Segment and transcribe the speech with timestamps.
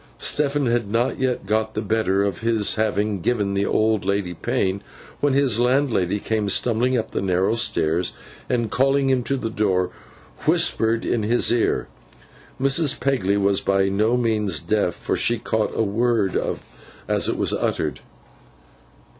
[0.17, 4.81] Stephen had not yet got the better of his having given the old lady pain,
[5.19, 8.13] when his landlady came stumbling up the narrow stairs,
[8.49, 9.91] and calling him to the door,
[10.47, 11.87] whispered in his ear.
[12.59, 12.99] Mrs.
[12.99, 16.35] Pegler was by no means deaf, for she caught a word
[17.07, 17.99] as it was uttered.